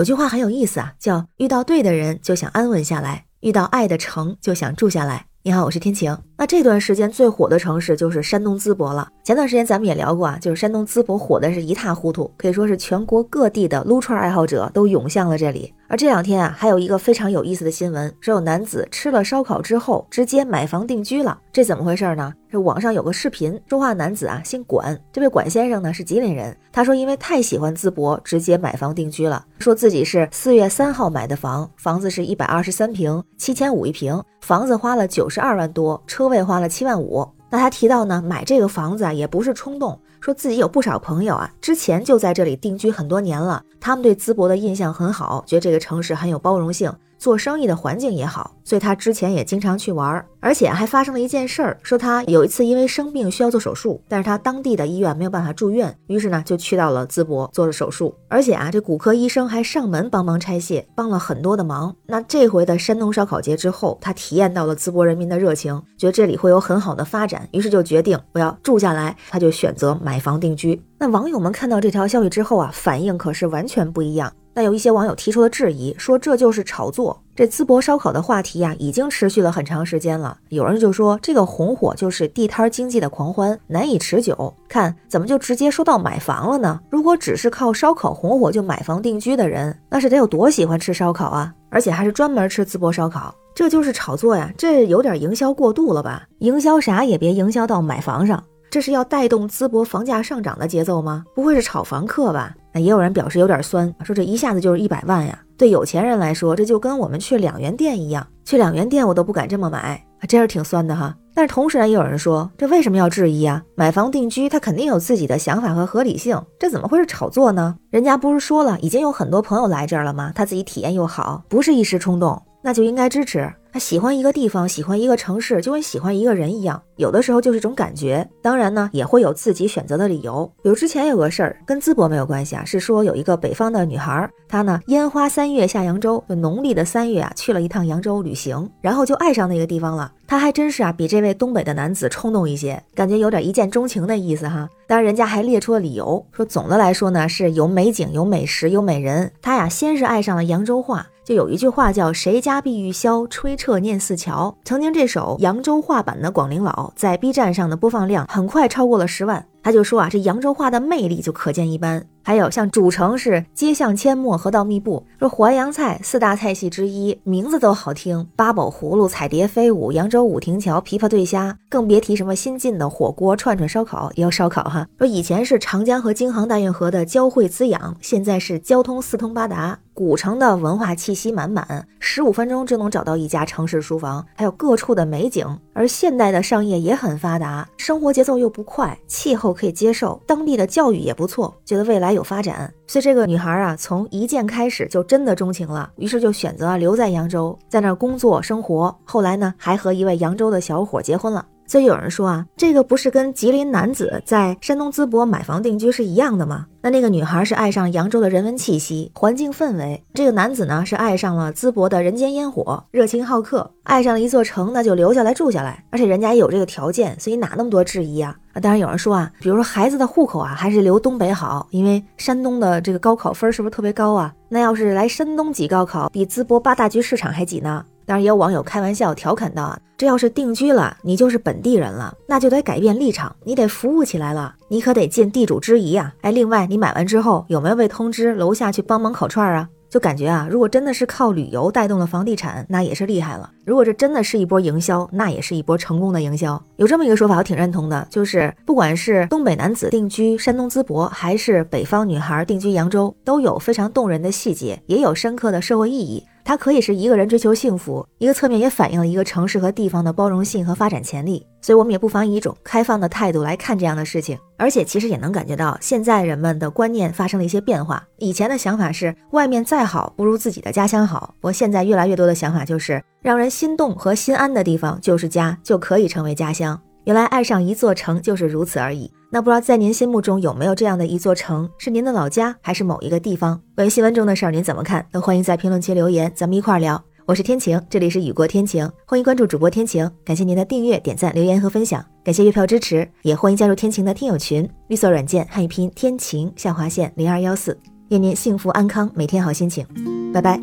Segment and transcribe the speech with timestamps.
[0.00, 5.26] 有句话很有意思啊，叫遇到对的人就想安稳下来，遇到爱的城就想住下来。
[5.42, 6.16] 你好，我是天晴。
[6.38, 9.06] 那这段时间最火的城市就是山东淄博了。
[9.22, 15.72] 前段时间咱们也聊过啊，就是山东淄博火的是一塌糊涂，可以说是全国各地的撸串爱好者都涌向了这里。
[15.88, 22.32] 而这两天啊，还有一个非常有意思的新闻，说有男子吃了烧烤之后直接买房定居了，这怎么回事呢？
[22.50, 37.28] 这网上有个视频，说话男子啊姓管，这位管先生呢是吉林人，他说因为太喜欢淄博，直接买房定居了，说自己是四月三号买的房，房子是一百二十三平，七千五一平，房子花了九十二万多，车位花了七万五。
[37.50, 46.92] 那他提到呢，买这个房子啊也不是冲动，说自己有不少朋友啊之前就在这里定居很多年了，他们对淄博的印象很好，觉得这个城市很有包容性。
[47.20, 61.94] 做生意的环境也好，所以他之前也经常去玩，而且还发生了一件事儿，说他有一次因为生病需要做手术，但是他当地的医院没有办法住院，于是呢就去到了淄博做了手术，而且啊这骨科医生还上门帮忙拆卸，帮了很多的忙。
[62.06, 70.82] 那这回的山东烧烤节之后，他体验到了淄博人民的热情，觉得这里会有很好的发展，于是就决定我要住下来，他就选择买房定居。
[70.98, 74.32] 那网友们看到这条消息之后啊，反应可是完全不一样。
[74.60, 77.18] 还有一些网友提出了质疑，说这就是炒作。
[77.34, 80.36] 这淄博烧烤的话题呀，已经持续了很长时间了。
[80.50, 84.52] 有人就说这个红火就是地摊经济的狂欢，难以持久。
[84.68, 86.78] 看怎么就直接说到买房了呢？
[86.90, 91.50] 如果只是靠烧烤红火就买房定居的人，那是得有多喜欢吃烧烤啊？
[91.70, 94.52] 而且还是专门吃淄博烧烤，这就是炒作呀！
[94.58, 96.24] 这有点营销过度了吧？
[96.40, 98.44] 营销啥也别营销到买房上。
[98.70, 101.24] 这是要带动淄博房价上涨的节奏吗？
[101.34, 102.54] 不会是炒房客吧？
[102.72, 105.38] 那也有人表示有点酸，说这一下子就是一百万呀！
[105.56, 111.14] 对有钱人来说，这就跟我们去两元店一样，去两元店我都不敢这么买，真是挺酸的哈。
[111.34, 113.62] 但是同时呢，也有人说，这为什么要质疑啊？
[113.74, 117.76] 买房定居，他肯定有自己的想法和合理性，这怎么会是炒作呢？
[117.90, 120.32] 人家不是说了，已经有很多朋友来这儿了吗？
[120.34, 123.50] 他自己体验又好，不是一时冲动，那就应该支持。
[123.72, 128.28] 他喜欢一个地方，喜欢一个城市，就跟喜欢一个人一样，有的时候就是种感觉。
[128.42, 130.44] 当然呢，也会有自己选择的理由。
[130.60, 140.12] 比如之前有个事儿，跟淄博没有关系啊，是说有一个北方的女孩，她呢烟花三月下扬州，就农历的三月啊，去了一趟扬州旅行，然后就爱上那个地方了。
[140.26, 144.68] 她还真是啊，比这位东北的男子冲动一些，感觉有点一见钟情的意思哈。
[144.88, 149.30] 当然，人家还列出了理由，说总的来说呢，是有美景、有美食、有美人。
[149.40, 151.06] 她呀，先是爱上了扬州话。
[151.30, 154.52] 就有一句话叫“谁家碧玉箫，吹彻念四桥”。
[154.66, 159.46] 曾经这首扬州话版的《广陵老》在 B 站上的播放量很快超过了十万。
[159.62, 162.04] 他就说啊，这扬州话的魅力就可见一斑。
[162.22, 174.86] 还有像主城是街巷阡陌，河道密布，说淮扬菜四大菜系之一，名字都好听，八宝葫芦、彩蝶飞舞、扬州五亭桥、琵琶对虾，更别提什么新进的火锅、串串、烧烤，也有烧烤哈。
[174.98, 185.46] 说以前是长江和京杭大运河的交汇滋养，现在是交通四通八达，古城的文化气息满满，十五分钟就能找到一家城市书房，还有各处的美景。
[185.74, 192.22] 而现代的商业也很发达，生活节奏又不快，气候可以接受，当地的教育也不错，觉得未来有。
[192.22, 198.96] 发展，所以这个女孩啊，从一见开始就真的钟情了，于是就选择留在扬州，在那儿工作生活。
[199.04, 201.44] 后来呢，还和一位扬州的小伙结婚了。
[201.70, 206.66] 所以有人说啊，这个不是跟吉林男子在山东淄博买房定居是一样的吗？
[206.82, 215.84] 那那个女孩是爱上扬州的人文气息、环境氛围，这个男子呢是爱上了淄博的人间烟火、热情好客，爱上了一座城，那就留下来住下来。
[215.90, 218.36] 而且人家也有这个条件，所以哪那么多质疑啊？
[218.52, 224.34] 啊，当然有人说啊，比如说孩子的户口啊，还是留东北好，因为山东的这个高考分是不是特别高啊？
[224.48, 227.84] 那要是来山东挤高考，比淄博八大局市场还挤呢？
[228.10, 236.12] 当然也有网友开玩笑调侃道啊，这要是定居了，你就是本地人了，那就得改变立场，你得服务起来了，你可得尽地主之谊啊！
[236.22, 239.68] 哎，另外你买完之后有没有被通知楼下去帮忙烤串啊？
[239.88, 243.48] 就感觉啊，如果真的是靠旅游带动了房地产，那也是厉害了。
[243.64, 246.60] 如果这真的是一波营销，那也是一波成功的营销。
[246.78, 256.24] 有这么一个说法，我挺认同的，就是不管是东北男子定居山东淄博，还是北方女孩定居扬州，都有非常动人的细节，也有深刻的社会意义。
[256.44, 261.46] 它可以是一个人追求幸福，一个侧面也反映了一个城市和地方的包容性和发展潜力。
[261.62, 264.38] 所以，我们也不妨以一种开放的态度来看这样的事情。
[264.56, 268.02] 而且，其实也能感觉到现在人们的观念发生了一些变化。
[268.16, 271.34] 以前的想法是，外面再好不如自己的家乡好。
[271.40, 276.80] 不过，现在越来越多的想法就是，让人心动和心安的地方就是家，就可以成为家乡。
[277.10, 279.10] 原来，爱上一座城就是如此而已。
[279.30, 283.60] 那不知道在您心目中有没有这样的一座城，是您的老家，还是某一个地方？
[283.74, 285.04] 关于新闻中的事儿，您怎么看？
[285.10, 287.02] 都欢迎在评论区留言，咱们一块儿聊。
[287.26, 297.76] 我是天晴，这里是雨过天晴，欢迎关注主播天晴，感谢您的订阅、点赞、留言和分享，感谢月票支持，也欢迎加入天晴的听友群，绿色软件汉语拼天晴下划线零二幺四。
[298.10, 299.84] 愿您幸福安康，每天好心情。
[300.32, 300.60] 拜拜。